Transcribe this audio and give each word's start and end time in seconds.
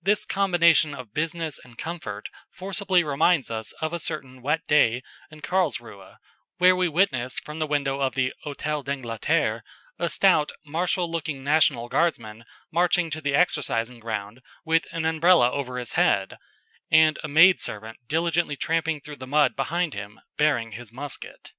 This 0.00 0.24
combination 0.24 0.94
of 0.94 1.12
business 1.12 1.60
and 1.62 1.76
comfort 1.76 2.30
forcibly 2.48 3.04
reminds 3.04 3.50
us 3.50 3.72
of 3.82 3.92
a 3.92 3.98
certain 3.98 4.40
wet 4.40 4.66
day 4.66 5.02
in 5.30 5.42
Carlsruhe, 5.42 6.16
where 6.56 6.74
we 6.74 6.88
witnessed 6.88 7.44
from 7.44 7.58
the 7.58 7.66
window 7.66 8.00
of 8.00 8.14
the 8.14 8.32
Hôtel 8.46 8.82
d'Angleterre 8.82 9.62
a 9.98 10.08
stout, 10.08 10.52
martial 10.64 11.10
looking 11.10 11.44
national 11.44 11.90
guardsman 11.90 12.46
marching 12.70 13.10
to 13.10 13.20
the 13.20 13.34
exercising 13.34 14.00
ground 14.00 14.40
with 14.64 14.86
an 14.90 15.04
Umbrella 15.04 15.50
over 15.52 15.76
his 15.76 15.92
head, 16.00 16.38
and 16.90 17.18
a 17.22 17.28
maid 17.28 17.60
servant 17.60 17.98
diligently 18.08 18.56
tramping 18.56 19.02
through 19.02 19.16
the 19.16 19.26
mud 19.26 19.54
behind 19.54 19.92
him, 19.92 20.18
bearing 20.38 20.72
his 20.72 20.90
musket. 20.90 21.52